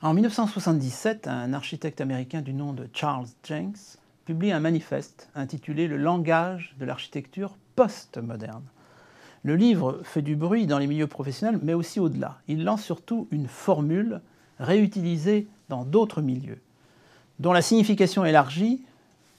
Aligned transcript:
En 0.00 0.14
1977, 0.14 1.26
un 1.26 1.52
architecte 1.52 2.00
américain 2.00 2.40
du 2.40 2.52
nom 2.52 2.72
de 2.72 2.88
Charles 2.92 3.26
Jenks 3.42 3.98
publie 4.26 4.52
un 4.52 4.60
manifeste 4.60 5.28
intitulé 5.34 5.88
Le 5.88 5.96
langage 5.96 6.76
de 6.78 6.84
l'architecture 6.84 7.56
post-moderne. 7.74 8.62
Le 9.42 9.56
livre 9.56 9.98
fait 10.04 10.22
du 10.22 10.36
bruit 10.36 10.68
dans 10.68 10.78
les 10.78 10.86
milieux 10.86 11.08
professionnels, 11.08 11.58
mais 11.64 11.74
aussi 11.74 11.98
au-delà. 11.98 12.38
Il 12.46 12.62
lance 12.62 12.84
surtout 12.84 13.26
une 13.32 13.48
formule 13.48 14.20
réutilisée 14.60 15.48
dans 15.68 15.84
d'autres 15.84 16.22
milieux, 16.22 16.60
dont 17.40 17.52
la 17.52 17.62
signification 17.62 18.24
élargie 18.24 18.80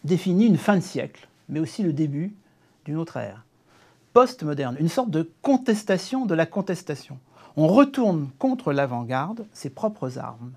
définit 0.03 0.47
une 0.47 0.57
fin 0.57 0.75
de 0.75 0.81
siècle, 0.81 1.29
mais 1.47 1.61
aussi 1.61 1.83
le 1.83 1.93
début 1.93 2.33
d'une 2.83 2.97
autre 2.97 3.15
ère. 3.15 3.45
Post-moderne, 4.11 4.75
une 4.77 4.89
sorte 4.89 5.09
de 5.09 5.31
contestation 5.41 6.25
de 6.25 6.35
la 6.35 6.45
contestation. 6.45 7.17
On 7.61 7.67
retourne 7.67 8.29
contre 8.39 8.71
l'avant-garde 8.71 9.45
ses 9.51 9.69
propres 9.69 10.17
armes. 10.17 10.53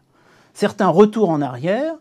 Certains 0.55 0.87
retours 0.87 1.31
en 1.31 1.43
arrière, 1.43 1.95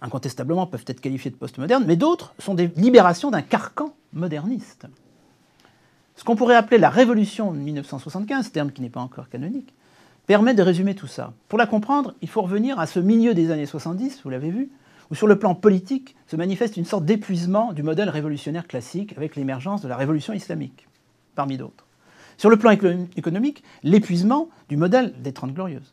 incontestablement, 0.00 0.66
peuvent 0.66 0.86
être 0.86 1.02
qualifiés 1.02 1.30
de 1.30 1.36
post-modernes, 1.36 1.84
mais 1.86 1.96
d'autres 1.96 2.32
sont 2.38 2.54
des 2.54 2.68
libérations 2.68 3.30
d'un 3.30 3.42
carcan 3.42 3.92
moderniste. 4.14 4.86
Ce 6.16 6.24
qu'on 6.24 6.34
pourrait 6.34 6.56
appeler 6.56 6.78
la 6.78 6.88
révolution 6.88 7.52
de 7.52 7.58
1975, 7.58 8.50
terme 8.50 8.72
qui 8.72 8.80
n'est 8.80 8.88
pas 8.88 9.02
encore 9.02 9.28
canonique, 9.28 9.74
permet 10.26 10.54
de 10.54 10.62
résumer 10.62 10.94
tout 10.94 11.06
ça. 11.06 11.34
Pour 11.50 11.58
la 11.58 11.66
comprendre, 11.66 12.14
il 12.22 12.28
faut 12.30 12.40
revenir 12.40 12.80
à 12.80 12.86
ce 12.86 13.00
milieu 13.00 13.34
des 13.34 13.50
années 13.50 13.66
70, 13.66 14.22
vous 14.24 14.30
l'avez 14.30 14.50
vu, 14.50 14.70
où 15.10 15.14
sur 15.14 15.26
le 15.26 15.38
plan 15.38 15.54
politique 15.54 16.16
se 16.26 16.36
manifeste 16.36 16.78
une 16.78 16.86
sorte 16.86 17.04
d'épuisement 17.04 17.74
du 17.74 17.82
modèle 17.82 18.08
révolutionnaire 18.08 18.66
classique 18.66 19.12
avec 19.18 19.36
l'émergence 19.36 19.82
de 19.82 19.88
la 19.88 19.96
révolution 19.96 20.32
islamique, 20.32 20.88
parmi 21.34 21.58
d'autres. 21.58 21.87
Sur 22.38 22.50
le 22.50 22.56
plan 22.56 22.70
économique, 22.70 23.64
l'épuisement 23.82 24.48
du 24.68 24.76
modèle 24.76 25.12
des 25.20 25.32
Trente 25.32 25.52
Glorieuses. 25.52 25.92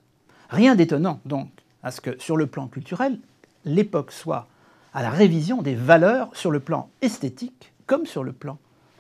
Rien 0.49 0.75
d'étonnant, 0.75 1.19
donc, 1.25 1.49
à 1.81 1.89
ce 1.89 2.01
que, 2.01 2.11
sur 2.19 2.38
le 2.38 2.45
plan 2.45 2.67
culturel, 2.67 3.17
l'époque 3.65 4.11
soit 4.11 4.47
à 4.93 5.01
la 5.01 5.09
révision 5.09 5.63
des 5.63 5.73
valeurs 5.73 6.29
sur 6.33 6.51
le 6.51 6.59
plan 6.59 6.89
esthétique 7.01 7.73
comme 7.88 8.05
sur 8.05 8.23
le 8.23 8.31
plan 8.31 8.59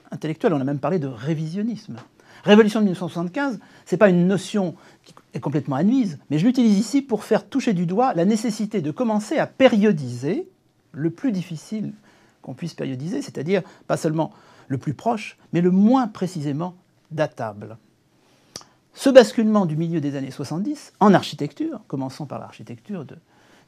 intellectuel. 0.09 0.53
On 0.53 0.59
a 0.59 0.63
même 0.63 0.79
parlé 0.79 0.97
de 0.97 1.05
révisionnisme. 1.05 1.97
Révolution 2.45 2.79
de 2.79 2.85
1975, 2.85 3.59
ce 3.85 3.93
n'est 3.93 3.99
pas 3.99 4.09
une 4.09 4.27
notion 4.27 4.75
qui 5.03 5.13
est 5.35 5.39
complètement 5.39 5.75
admise, 5.75 6.17
mais 6.31 6.39
je 6.39 6.47
l'utilise 6.47 6.79
ici 6.79 7.03
pour 7.03 7.23
faire 7.23 7.47
toucher 7.47 7.73
du 7.73 7.85
doigt 7.85 8.15
la 8.15 8.25
nécessité 8.25 8.81
de 8.81 8.89
commencer 8.89 9.37
à 9.37 9.45
périodiser 9.45 10.49
le 10.93 11.11
plus 11.11 11.31
difficile 11.31 11.93
qu'on 12.41 12.55
puisse 12.55 12.73
périodiser, 12.73 13.21
c'est-à-dire 13.21 13.61
pas 13.85 13.97
seulement 13.97 14.31
le 14.67 14.79
plus 14.79 14.95
proche, 14.95 15.37
mais 15.53 15.61
le 15.61 15.69
moins 15.69 16.07
précisément 16.07 16.75
datable. 17.15 17.77
Ce 18.93 19.09
basculement 19.09 19.65
du 19.65 19.75
milieu 19.75 19.99
des 19.99 20.15
années 20.15 20.31
70 20.31 20.93
en 20.99 21.13
architecture, 21.13 21.81
commençons 21.87 22.25
par 22.25 22.39
l'architecture 22.39 23.03
de, 23.03 23.17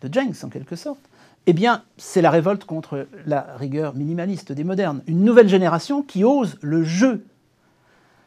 de 0.02 0.14
Jenks 0.14 0.44
en 0.44 0.50
quelque 0.50 0.76
sorte, 0.76 1.02
eh 1.48 1.54
bien, 1.54 1.84
c'est 1.98 2.22
la 2.22 2.30
révolte 2.30 2.66
contre 2.66 3.08
la 3.26 3.56
rigueur 3.58 3.95
minimaliste 3.95 4.52
des 4.52 4.66
modernes. 4.66 5.02
Une 5.08 5.23
nouvelle 5.23 5.48
génération 5.48 6.02
qui 6.02 6.23
ose 6.23 6.58
le 6.62 6.84
jeu, 6.84 7.26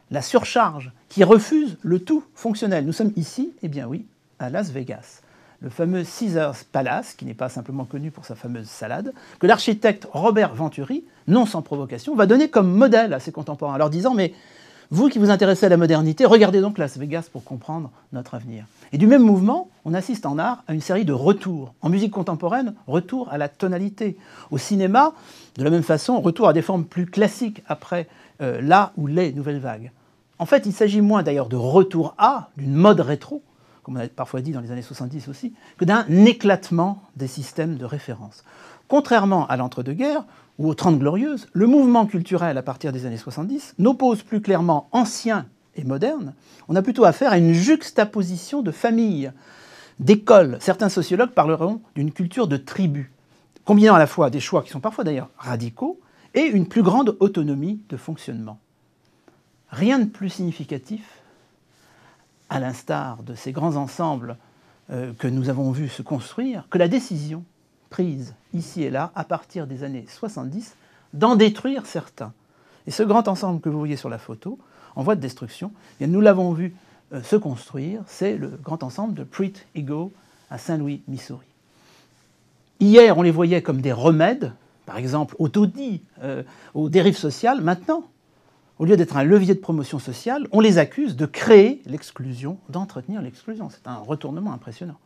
la 0.09 0.23
surcharge, 0.23 0.91
qui 1.07 1.23
refuse 1.23 1.77
le 1.83 1.99
tout 1.99 2.23
fonctionnel. 2.33 2.85
Nous 2.85 2.93
sommes 2.93 3.13
ici, 3.15 3.53
eh 3.61 3.67
bien 3.67 3.87
oui, 3.87 4.05
à 4.39 4.49
Las 4.49 4.71
Vegas. 4.71 5.21
Le 5.59 5.69
fameux 5.69 6.03
Caesars 6.03 6.65
Palace, 6.71 7.13
qui 7.13 7.25
n'est 7.25 7.35
pas 7.35 7.49
simplement 7.49 7.85
connu 7.85 8.09
pour 8.09 8.25
sa 8.25 8.33
fameuse 8.33 8.67
salade, 8.67 9.13
que 9.39 9.45
l'architecte 9.45 10.07
Robert 10.11 10.55
Venturi, 10.55 11.03
non 11.27 11.45
sans 11.45 11.61
provocation, 11.61 12.15
va 12.15 12.25
donner 12.25 12.49
comme 12.49 12.71
modèle 12.71 13.13
à 13.13 13.19
ses 13.19 13.31
contemporains, 13.31 13.75
en 13.75 13.77
leur 13.77 13.91
disant 13.91 14.15
Mais 14.15 14.33
vous 14.93 15.07
qui 15.07 15.19
vous 15.19 15.29
intéressez 15.29 15.65
à 15.65 15.69
la 15.69 15.77
modernité, 15.77 16.25
regardez 16.25 16.59
donc 16.59 16.77
Las 16.77 16.97
Vegas 16.97 17.29
pour 17.31 17.45
comprendre 17.45 17.91
notre 18.11 18.35
avenir. 18.35 18.65
Et 18.91 18.97
du 18.97 19.07
même 19.07 19.23
mouvement, 19.23 19.69
on 19.85 19.93
assiste 19.93 20.25
en 20.25 20.37
art 20.37 20.65
à 20.67 20.73
une 20.73 20.81
série 20.81 21.05
de 21.05 21.13
retours. 21.13 21.73
En 21.81 21.87
musique 21.87 22.11
contemporaine, 22.11 22.75
retour 22.87 23.29
à 23.31 23.37
la 23.37 23.47
tonalité. 23.47 24.17
Au 24.51 24.57
cinéma, 24.57 25.13
de 25.55 25.63
la 25.63 25.69
même 25.69 25.81
façon, 25.81 26.19
retour 26.19 26.49
à 26.49 26.53
des 26.53 26.61
formes 26.61 26.83
plus 26.83 27.05
classiques 27.05 27.63
après 27.69 28.09
euh, 28.41 28.59
la 28.61 28.91
ou 28.97 29.07
les 29.07 29.31
nouvelles 29.31 29.59
vagues. 29.59 29.91
En 30.39 30.45
fait, 30.45 30.65
il 30.65 30.73
s'agit 30.73 30.99
moins 30.99 31.23
d'ailleurs 31.23 31.47
de 31.47 31.55
retour 31.55 32.13
à, 32.17 32.49
d'une 32.57 32.73
mode 32.73 32.99
rétro, 32.99 33.41
on 33.91 33.95
a 33.97 34.07
parfois 34.07 34.41
dit 34.41 34.51
dans 34.51 34.61
les 34.61 34.71
années 34.71 34.81
70 34.81 35.27
aussi, 35.27 35.53
que 35.77 35.85
d'un 35.85 36.05
éclatement 36.25 37.03
des 37.15 37.27
systèmes 37.27 37.77
de 37.77 37.85
référence. 37.85 38.43
Contrairement 38.87 39.47
à 39.47 39.57
l'entre-deux-guerres 39.57 40.23
ou 40.57 40.69
aux 40.69 40.73
Trente 40.73 40.99
Glorieuses, 40.99 41.47
le 41.53 41.67
mouvement 41.67 42.05
culturel 42.05 42.57
à 42.57 42.61
partir 42.61 42.91
des 42.91 43.05
années 43.05 43.17
70 43.17 43.75
n'oppose 43.79 44.23
plus 44.23 44.41
clairement 44.41 44.87
ancien 44.91 45.47
et 45.75 45.83
moderne, 45.83 46.33
on 46.67 46.75
a 46.75 46.81
plutôt 46.81 47.05
affaire 47.05 47.31
à 47.31 47.37
une 47.37 47.53
juxtaposition 47.53 48.61
de 48.61 48.71
familles, 48.71 49.31
d'écoles. 49.99 50.57
Certains 50.59 50.89
sociologues 50.89 51.31
parleront 51.31 51.81
d'une 51.95 52.11
culture 52.11 52.47
de 52.47 52.57
tribu, 52.57 53.11
combinant 53.63 53.95
à 53.95 53.99
la 53.99 54.07
fois 54.07 54.29
des 54.29 54.39
choix 54.39 54.63
qui 54.63 54.69
sont 54.69 54.79
parfois 54.79 55.03
d'ailleurs 55.03 55.29
radicaux 55.37 55.99
et 56.33 56.41
une 56.41 56.67
plus 56.67 56.83
grande 56.83 57.15
autonomie 57.19 57.81
de 57.89 57.97
fonctionnement. 57.97 58.59
Rien 59.69 59.99
de 59.99 60.05
plus 60.05 60.29
significatif, 60.29 61.20
à 62.51 62.59
l'instar 62.59 63.23
de 63.23 63.33
ces 63.33 63.53
grands 63.53 63.77
ensembles 63.77 64.35
euh, 64.91 65.13
que 65.17 65.27
nous 65.27 65.49
avons 65.49 65.71
vus 65.71 65.87
se 65.87 66.01
construire, 66.01 66.67
que 66.69 66.77
la 66.77 66.89
décision 66.89 67.45
prise 67.89 68.35
ici 68.53 68.83
et 68.83 68.89
là, 68.89 69.11
à 69.15 69.23
partir 69.23 69.67
des 69.67 69.83
années 69.83 70.05
70, 70.09 70.75
d'en 71.13 71.37
détruire 71.37 71.85
certains. 71.85 72.33
Et 72.87 72.91
ce 72.91 73.03
grand 73.03 73.29
ensemble 73.29 73.61
que 73.61 73.69
vous 73.69 73.79
voyez 73.79 73.95
sur 73.95 74.09
la 74.09 74.17
photo, 74.17 74.59
en 74.97 75.03
voie 75.03 75.15
de 75.15 75.21
destruction, 75.21 75.71
et 76.01 76.07
nous 76.07 76.19
l'avons 76.19 76.51
vu 76.51 76.75
euh, 77.13 77.23
se 77.23 77.37
construire, 77.37 78.01
c'est 78.05 78.35
le 78.35 78.49
grand 78.49 78.83
ensemble 78.83 79.13
de 79.13 79.23
Prit 79.23 79.53
Ego 79.73 80.11
à 80.49 80.57
Saint-Louis, 80.57 81.01
Missouri. 81.07 81.47
Hier, 82.81 83.17
on 83.17 83.21
les 83.21 83.31
voyait 83.31 83.61
comme 83.61 83.79
des 83.79 83.93
remèdes, 83.93 84.51
par 84.85 84.97
exemple 84.97 85.35
au 85.39 85.47
taudis, 85.47 86.01
euh, 86.21 86.43
aux 86.73 86.89
dérives 86.89 87.17
sociales. 87.17 87.61
Maintenant, 87.61 88.03
au 88.81 88.85
lieu 88.85 88.97
d'être 88.97 89.15
un 89.15 89.23
levier 89.23 89.53
de 89.53 89.59
promotion 89.59 89.99
sociale, 89.99 90.47
on 90.51 90.59
les 90.59 90.79
accuse 90.79 91.15
de 91.15 91.27
créer 91.27 91.83
l'exclusion, 91.85 92.57
d'entretenir 92.67 93.21
l'exclusion. 93.21 93.69
C'est 93.69 93.87
un 93.87 93.97
retournement 93.97 94.53
impressionnant. 94.53 94.97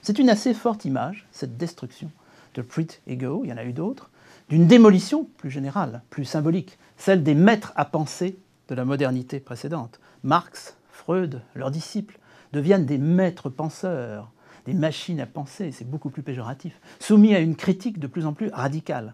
C'est 0.00 0.18
une 0.18 0.30
assez 0.30 0.54
forte 0.54 0.86
image, 0.86 1.26
cette 1.30 1.58
destruction 1.58 2.10
de 2.54 2.62
Prit 2.62 2.88
Ego, 3.06 3.42
il 3.44 3.50
y 3.50 3.52
en 3.52 3.58
a 3.58 3.66
eu 3.66 3.74
d'autres, 3.74 4.08
d'une 4.48 4.66
démolition 4.66 5.28
plus 5.36 5.50
générale, 5.50 6.00
plus 6.08 6.24
symbolique, 6.24 6.78
celle 6.96 7.22
des 7.22 7.34
maîtres 7.34 7.74
à 7.76 7.84
penser 7.84 8.38
de 8.68 8.74
la 8.74 8.86
modernité 8.86 9.40
précédente. 9.40 10.00
Marx, 10.22 10.78
Freud, 10.90 11.42
leurs 11.54 11.70
disciples, 11.70 12.18
deviennent 12.54 12.86
des 12.86 12.96
maîtres 12.96 13.50
penseurs, 13.50 14.32
des 14.64 14.72
machines 14.72 15.20
à 15.20 15.26
penser, 15.26 15.70
c'est 15.70 15.88
beaucoup 15.88 16.08
plus 16.08 16.22
péjoratif, 16.22 16.80
soumis 16.98 17.34
à 17.34 17.40
une 17.40 17.56
critique 17.56 17.98
de 17.98 18.06
plus 18.06 18.24
en 18.24 18.32
plus 18.32 18.48
radicale. 18.48 19.12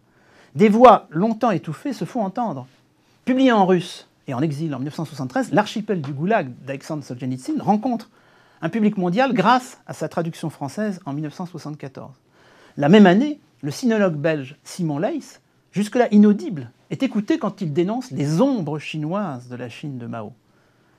Des 0.54 0.68
voix 0.68 1.08
longtemps 1.10 1.50
étouffées 1.50 1.92
se 1.92 2.04
font 2.04 2.22
entendre. 2.22 2.68
Publié 3.28 3.52
en 3.52 3.66
russe 3.66 4.08
et 4.26 4.32
en 4.32 4.40
exil 4.40 4.74
en 4.74 4.78
1973, 4.78 5.52
L'archipel 5.52 6.00
du 6.00 6.14
Goulag 6.14 6.50
d'Alexandre 6.64 7.04
Solzhenitsyn 7.04 7.60
rencontre 7.60 8.08
un 8.62 8.70
public 8.70 8.96
mondial 8.96 9.34
grâce 9.34 9.82
à 9.86 9.92
sa 9.92 10.08
traduction 10.08 10.48
française 10.48 10.98
en 11.04 11.12
1974. 11.12 12.10
La 12.78 12.88
même 12.88 13.04
année, 13.04 13.38
le 13.60 13.70
sinologue 13.70 14.16
belge 14.16 14.56
Simon 14.64 14.98
Leys, 14.98 15.40
jusque-là 15.72 16.08
inaudible, 16.10 16.70
est 16.88 17.02
écouté 17.02 17.38
quand 17.38 17.60
il 17.60 17.74
dénonce 17.74 18.10
les 18.12 18.40
ombres 18.40 18.78
chinoises 18.78 19.48
de 19.50 19.56
la 19.56 19.68
Chine 19.68 19.98
de 19.98 20.06
Mao. 20.06 20.32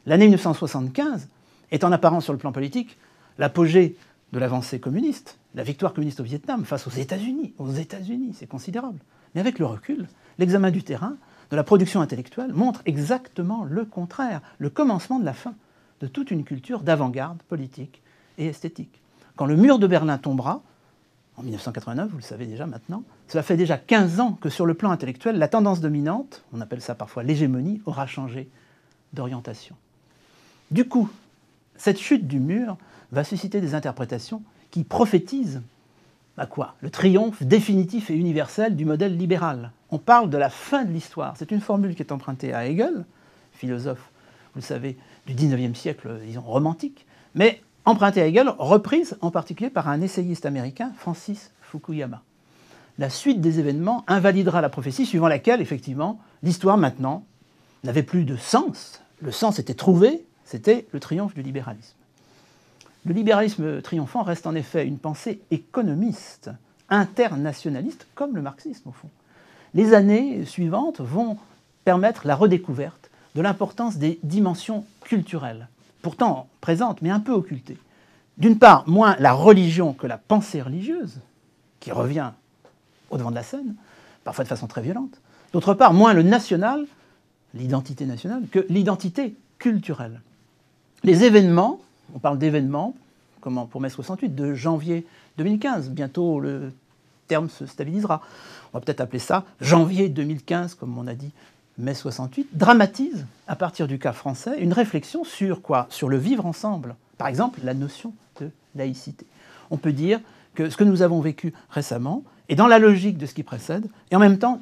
L'année 0.06 0.26
1975 0.26 1.30
est 1.72 1.84
en 1.84 1.92
apparence 1.92 2.26
sur 2.26 2.34
le 2.34 2.40
plan 2.40 2.52
politique 2.52 3.00
l'apogée 3.40 3.98
de 4.34 4.38
l'avancée 4.38 4.80
communiste, 4.80 5.40
la 5.56 5.64
victoire 5.64 5.96
communiste 5.96 6.20
au 6.20 6.26
Vietnam 6.26 6.64
face 6.64 6.86
aux 6.86 6.92
États-Unis. 6.92 7.56
Aux 7.58 7.72
États-Unis, 7.72 8.36
c'est 8.38 8.46
considérable. 8.46 9.00
Mais 9.34 9.42
avec 9.42 9.58
le 9.58 9.66
recul, 9.66 10.08
l'examen 10.38 10.70
du 10.70 10.84
terrain, 10.84 11.18
de 11.52 11.56
la 11.56 11.64
production 11.64 12.02
intellectuelle, 12.02 12.54
montre 12.54 12.82
exactement 12.86 13.64
le 13.64 13.86
contraire, 13.86 14.42
le 14.58 14.70
commencement 14.70 15.20
de 15.20 15.26
la 15.26 15.34
fin 15.34 15.56
de 16.02 16.08
toute 16.08 16.32
une 16.32 16.44
culture 16.44 16.82
d'avant-garde 16.82 17.42
politique 17.44 18.02
et 18.38 18.48
esthétique. 18.48 19.02
Quand 19.36 19.46
le 19.46 19.56
mur 19.56 19.80
de 19.80 19.88
Berlin 19.88 20.18
tombera, 20.18 20.62
en 21.38 21.44
1989, 21.44 22.10
vous 22.10 22.18
le 22.18 22.24
savez 22.24 22.46
déjà 22.46 22.66
maintenant, 22.66 23.04
cela 23.28 23.44
fait 23.44 23.58
déjà 23.58 23.78
15 23.78 24.20
ans 24.20 24.34
que 24.34 24.50
sur 24.50 24.66
le 24.66 24.74
plan 24.74 24.92
intellectuel, 24.92 25.38
la 25.38 25.48
tendance 25.48 25.80
dominante, 25.80 26.44
on 26.54 26.62
appelle 26.62 26.82
ça 26.82 26.96
parfois 26.96 27.24
l'hégémonie, 27.24 27.82
aura 27.86 28.06
changé 28.08 28.50
d'orientation. 29.14 29.76
Du 30.72 30.86
coup, 30.86 31.10
cette 31.78 31.98
chute 31.98 32.28
du 32.28 32.40
mur 32.40 32.78
va 33.12 33.24
susciter 33.24 33.62
des 33.62 33.74
interprétations 33.74 34.44
qui 34.70 34.84
prophétisent 34.84 35.62
à 36.38 36.46
quoi? 36.46 36.76
Le 36.82 36.90
triomphe 36.90 37.44
définitif 37.44 38.10
et 38.10 38.16
universel 38.16 38.76
du 38.76 38.86
modèle 38.86 39.18
libéral. 39.18 39.72
On 39.92 39.98
parle 39.98 40.30
de 40.30 40.38
la 40.38 40.50
fin 40.50 40.86
de 40.86 40.92
l'histoire. 40.92 41.36
C'est 41.38 41.52
une 41.52 41.62
formule 41.62 41.96
qui 41.96 42.02
est 42.02 42.12
empruntée 42.12 42.54
à 42.54 42.68
Hegel, 42.68 43.06
philosophe, 43.54 44.12
vous 44.54 44.62
le 44.62 44.66
savez, 44.66 44.98
du 45.26 45.34
19e 45.34 45.74
siècle, 45.74 46.20
disons, 46.26 46.42
romantique, 46.42 47.06
mais 47.36 47.62
empruntée 47.86 48.22
à 48.22 48.28
Hegel, 48.28 48.50
reprise 48.58 49.18
en 49.22 49.32
particulier 49.32 49.70
par 49.70 49.88
un 49.88 50.02
essayiste 50.02 50.46
américain, 50.46 50.92
Francis 50.98 51.52
Fukuyama. 51.62 52.22
La 53.00 53.10
suite 53.10 53.42
des 53.42 53.60
événements 53.60 54.04
invalidera 54.08 54.62
la 54.62 54.70
prophétie 54.70 55.06
suivant 55.06 55.28
laquelle, 55.28 55.62
effectivement, 55.62 56.20
l'histoire 56.44 56.78
maintenant 56.78 57.24
n'avait 57.84 58.04
plus 58.04 58.26
de 58.26 58.36
sens. 58.36 59.02
Le 59.22 59.32
sens 59.32 59.58
était 59.58 59.74
trouvé, 59.74 60.26
c'était 60.44 60.88
le 60.92 61.00
triomphe 61.00 61.34
du 61.34 61.42
libéralisme. 61.42 61.96
Le 63.06 63.14
libéralisme 63.14 63.82
triomphant 63.82 64.24
reste 64.24 64.46
en 64.46 64.56
effet 64.56 64.86
une 64.86 65.00
pensée 65.00 65.42
économiste, 65.52 66.52
internationaliste, 66.90 68.08
comme 68.16 68.36
le 68.36 68.42
marxisme 68.42 68.90
au 68.90 68.92
fond. 68.92 69.10
Les 69.74 69.94
années 69.94 70.46
suivantes 70.46 71.00
vont 71.00 71.38
permettre 71.86 72.26
la 72.26 72.36
redécouverte 72.36 73.10
de 73.36 73.42
l'importance 73.42 73.98
des 73.98 74.20
dimensions 74.24 74.86
culturelles, 75.02 75.68
pourtant 76.02 76.48
présentes 76.62 77.02
mais 77.02 77.10
un 77.10 77.20
peu 77.20 77.32
occultées. 77.32 77.78
D'une 78.38 78.58
part, 78.58 78.88
moins 78.88 79.16
la 79.20 79.34
religion 79.34 79.94
que 79.94 80.08
la 80.08 80.18
pensée 80.18 80.62
religieuse, 80.62 81.20
qui 81.80 81.92
revient 81.92 82.32
au 83.10 83.18
devant 83.18 83.32
de 83.32 83.36
la 83.36 83.44
scène, 83.44 83.76
parfois 84.24 84.44
de 84.44 84.50
façon 84.50 84.68
très 84.68 84.82
violente. 84.82 85.20
D'autre 85.54 85.74
part, 85.74 85.94
moins 85.94 86.14
le 86.14 86.24
national, 86.24 86.86
l'identité 87.54 88.06
nationale, 88.06 88.44
que 88.52 88.66
l'identité 88.70 89.36
culturelle. 89.58 90.22
Les 91.04 91.24
événements, 91.24 91.80
on 92.14 92.20
parle 92.20 92.38
d'événements, 92.38 92.96
comme 93.42 93.68
pour 93.68 93.82
mai 93.82 93.90
68, 93.90 94.36
de 94.36 94.54
janvier 94.54 95.06
2015, 95.38 95.90
bientôt 95.90 96.40
le 96.40 96.72
terme 97.30 97.48
se 97.48 97.66
stabilisera. 97.66 98.22
On 98.74 98.78
va 98.78 98.82
peut-être 98.84 99.00
appeler 99.00 99.20
ça 99.20 99.46
janvier 99.62 100.10
2015, 100.10 100.76
comme 100.76 100.98
on 100.98 101.08
a 101.08 101.14
dit 101.14 101.32
mai 101.78 101.94
68, 101.94 102.50
dramatise, 102.52 103.26
à 103.48 103.56
partir 103.56 103.88
du 103.88 104.00
cas 104.00 104.12
français, 104.12 104.60
une 104.60 104.74
réflexion 104.74 105.24
sur 105.24 105.62
quoi? 105.62 105.88
Sur 105.90 106.10
le 106.10 106.18
vivre 106.18 106.46
ensemble. 106.46 106.98
Par 107.18 107.28
exemple, 107.28 107.62
la 107.64 107.74
notion 107.74 108.14
de 108.42 108.52
laïcité. 108.76 109.26
On 109.72 109.78
peut 109.78 109.94
dire 109.94 110.20
que 110.56 110.70
ce 110.70 110.76
que 110.76 110.84
nous 110.84 111.02
avons 111.02 111.22
vécu 111.22 111.54
récemment 111.70 112.24
est 112.50 112.56
dans 112.56 112.68
la 112.68 112.80
logique 112.80 113.18
de 113.18 113.26
ce 113.26 113.34
qui 113.34 113.44
précède, 113.44 113.88
et 114.12 114.16
en 114.16 114.20
même 114.20 114.40
temps 114.40 114.62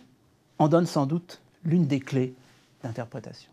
en 0.59 0.67
donne 0.67 0.85
sans 0.85 1.07
doute 1.07 1.41
l'une 1.63 1.87
des 1.87 1.99
clés 1.99 2.35
d'interprétation. 2.83 3.49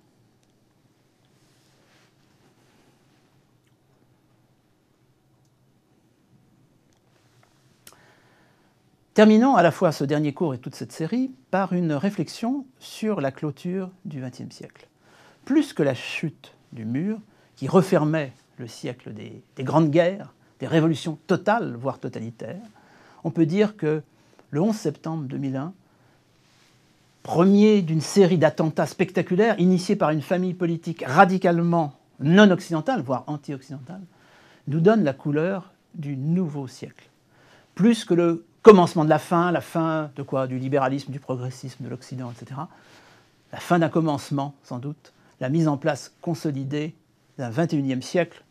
Terminons 9.14 9.54
à 9.54 9.62
la 9.62 9.70
fois 9.70 9.92
ce 9.92 10.02
dernier 10.02 10.32
cours 10.32 10.54
et 10.54 10.58
toute 10.58 10.74
cette 10.74 10.90
série 10.90 11.30
par 11.52 11.72
une 11.72 11.92
réflexion 11.92 12.66
sur 12.80 13.20
la 13.20 13.30
clôture 13.30 13.88
du 14.04 14.20
XXe 14.20 14.52
siècle. 14.52 14.88
Plus 15.44 15.72
que 15.72 15.84
la 15.84 15.94
chute 15.94 16.52
du 16.72 16.84
mur, 16.84 17.20
qui 17.54 17.68
refermait 17.68 18.32
le 18.58 18.66
siècle 18.66 19.14
des, 19.14 19.44
des, 19.54 19.62
grandes 19.62 19.92
guerres, 19.92 20.34
des 20.58 20.66
révolutions 20.66 21.16
totales, 21.28 21.76
voire 21.76 22.00
totalitaires, 22.00 22.66
on 23.22 23.30
peut 23.30 23.46
dire 23.46 23.76
que 23.76 24.02
le 24.50 24.60
11 24.60 24.74
septembre 24.74 25.24
2001, 25.28 25.72
premier 27.22 27.82
d'une 27.82 28.00
série 28.00 28.38
d'attentats 28.38 28.86
spectaculaires 28.86 29.60
initiés 29.60 29.94
par 29.94 30.10
une 30.10 30.22
famille 30.22 30.54
politique 30.54 31.04
radicalement 31.06 31.94
non 32.18 32.50
occidentale, 32.50 33.02
voire 33.02 33.22
anti-occidentale, 33.28 34.02
nous 34.66 34.80
donne 34.80 35.04
la 35.04 35.12
couleur 35.12 35.72
du 35.94 36.16
nouveau 36.16 36.66
siècle. 36.66 37.08
Plus 37.76 38.04
que 38.04 38.14
le 38.14 38.44
commencement 38.64 39.04
de 39.04 39.10
la 39.10 39.18
fin, 39.18 39.52
la 39.52 39.60
fin 39.60 40.10
de 40.16 40.22
quoi 40.22 40.48
Du 40.48 40.58
libéralisme, 40.58 41.12
du 41.12 41.20
progressisme, 41.20 41.84
de 41.84 41.88
l'Occident, 41.88 42.32
etc. 42.32 42.62
La 43.52 43.60
fin 43.60 43.78
d'un 43.78 43.90
commencement, 43.90 44.54
sans 44.64 44.78
doute, 44.78 45.12
la 45.38 45.50
mise 45.50 45.68
en 45.68 45.76
place 45.76 46.14
consolidée 46.22 46.94
d'un 47.38 47.50
21e 47.50 48.00
siècle 48.00 48.42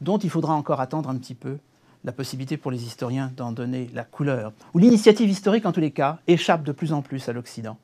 dont 0.00 0.16
il 0.16 0.30
faudra 0.30 0.54
encore 0.54 0.80
attendre 0.80 1.10
un 1.10 1.16
petit 1.16 1.34
peu 1.34 1.58
la 2.04 2.12
possibilité 2.12 2.56
pour 2.56 2.70
les 2.70 2.84
historiens 2.84 3.32
d'en 3.36 3.50
donner 3.50 3.90
la 3.94 4.04
couleur, 4.04 4.52
où 4.74 4.78
l'initiative 4.78 5.28
historique, 5.28 5.66
en 5.66 5.72
tous 5.72 5.80
les 5.80 5.90
cas, 5.90 6.20
échappe 6.28 6.62
de 6.62 6.70
plus 6.70 6.92
en 6.92 7.02
plus 7.02 7.28
à 7.28 7.32
l'Occident, 7.32 7.76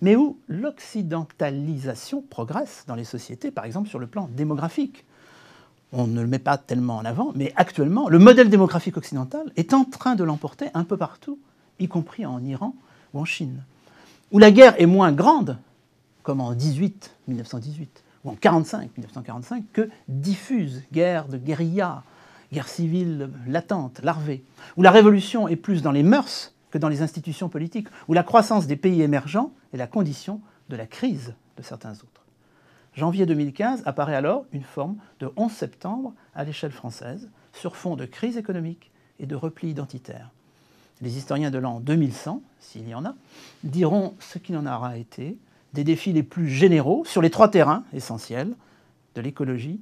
mais 0.00 0.14
où 0.14 0.38
l'occidentalisation 0.46 2.22
progresse 2.22 2.84
dans 2.86 2.94
les 2.94 3.04
sociétés, 3.04 3.50
par 3.50 3.64
exemple 3.64 3.88
sur 3.88 3.98
le 3.98 4.06
plan 4.06 4.28
démographique 4.32 5.04
on 5.92 6.06
ne 6.06 6.20
le 6.20 6.26
met 6.26 6.38
pas 6.38 6.58
tellement 6.58 6.96
en 6.96 7.04
avant, 7.04 7.32
mais 7.34 7.52
actuellement, 7.56 8.08
le 8.08 8.18
modèle 8.18 8.50
démographique 8.50 8.96
occidental 8.96 9.52
est 9.56 9.72
en 9.72 9.84
train 9.84 10.14
de 10.14 10.24
l'emporter 10.24 10.66
un 10.74 10.84
peu 10.84 10.96
partout, 10.96 11.38
y 11.78 11.88
compris 11.88 12.26
en 12.26 12.42
Iran 12.44 12.74
ou 13.14 13.20
en 13.20 13.24
Chine, 13.24 13.62
où 14.32 14.38
la 14.38 14.50
guerre 14.50 14.80
est 14.80 14.86
moins 14.86 15.12
grande, 15.12 15.58
comme 16.22 16.40
en 16.40 16.52
18, 16.52 17.14
1918, 17.28 18.02
ou 18.24 18.30
en 18.30 18.34
45, 18.34 18.90
1945, 18.96 19.64
que 19.72 19.88
diffuse, 20.08 20.82
guerre 20.92 21.28
de 21.28 21.38
guérilla, 21.38 22.02
guerre 22.52 22.68
civile 22.68 23.30
latente, 23.46 24.00
larvée, 24.02 24.44
où 24.76 24.82
la 24.82 24.90
révolution 24.90 25.48
est 25.48 25.56
plus 25.56 25.82
dans 25.82 25.92
les 25.92 26.02
mœurs 26.02 26.52
que 26.70 26.78
dans 26.78 26.88
les 26.88 27.02
institutions 27.02 27.48
politiques, 27.48 27.88
où 28.08 28.12
la 28.12 28.22
croissance 28.22 28.66
des 28.66 28.76
pays 28.76 29.02
émergents 29.02 29.52
est 29.72 29.76
la 29.76 29.86
condition 29.86 30.40
de 30.68 30.76
la 30.76 30.86
crise 30.86 31.34
de 31.56 31.62
certains 31.62 31.92
autres. 31.92 32.25
Janvier 32.96 33.26
2015 33.26 33.82
apparaît 33.84 34.14
alors 34.14 34.46
une 34.52 34.62
forme 34.62 34.96
de 35.20 35.30
11 35.36 35.52
septembre 35.52 36.14
à 36.34 36.44
l'échelle 36.44 36.72
française, 36.72 37.28
sur 37.52 37.76
fond 37.76 37.94
de 37.94 38.06
crise 38.06 38.38
économique 38.38 38.90
et 39.20 39.26
de 39.26 39.36
repli 39.36 39.68
identitaire. 39.68 40.30
Les 41.02 41.18
historiens 41.18 41.50
de 41.50 41.58
l'an 41.58 41.80
2100, 41.80 42.40
s'il 42.58 42.88
y 42.88 42.94
en 42.94 43.04
a, 43.04 43.14
diront 43.64 44.14
ce 44.18 44.38
qu'il 44.38 44.56
en 44.56 44.66
aura 44.66 44.96
été 44.96 45.36
des 45.74 45.84
défis 45.84 46.14
les 46.14 46.22
plus 46.22 46.48
généraux 46.48 47.04
sur 47.04 47.20
les 47.20 47.28
trois 47.28 47.50
terrains 47.50 47.84
essentiels 47.92 48.54
de 49.14 49.20
l'écologie, 49.20 49.78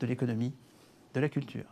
de 0.00 0.06
l'économie, 0.06 0.54
de 1.12 1.20
la 1.20 1.28
culture, 1.28 1.66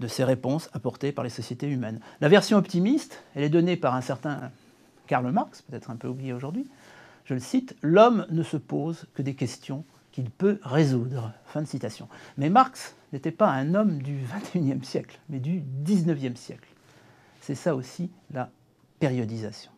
de 0.00 0.06
ces 0.06 0.24
réponses 0.24 0.68
apportées 0.74 1.12
par 1.12 1.24
les 1.24 1.30
sociétés 1.30 1.68
humaines. 1.68 2.00
La 2.20 2.28
version 2.28 2.58
optimiste, 2.58 3.22
elle 3.34 3.42
est 3.42 3.48
donnée 3.48 3.76
par 3.76 3.94
un 3.94 4.02
certain 4.02 4.50
Karl 5.06 5.30
Marx, 5.32 5.62
peut-être 5.62 5.90
un 5.90 5.96
peu 5.96 6.08
oublié 6.08 6.34
aujourd'hui. 6.34 6.68
Je 7.24 7.32
le 7.32 7.40
cite 7.40 7.74
L'homme 7.80 8.26
ne 8.30 8.42
se 8.42 8.58
pose 8.58 9.06
que 9.14 9.22
des 9.22 9.34
questions 9.34 9.84
qu'il 10.12 10.30
peut 10.30 10.58
résoudre. 10.62 11.32
Fin 11.46 11.62
de 11.62 11.66
citation. 11.66 12.08
Mais 12.38 12.50
Marx 12.50 12.96
n'était 13.12 13.30
pas 13.30 13.50
un 13.50 13.74
homme 13.74 14.02
du 14.02 14.20
XXIe 14.34 14.84
siècle, 14.84 15.18
mais 15.28 15.40
du 15.40 15.62
XIXe 15.82 16.38
siècle. 16.38 16.68
C'est 17.40 17.54
ça 17.54 17.74
aussi 17.74 18.10
la 18.32 18.50
périodisation. 18.98 19.70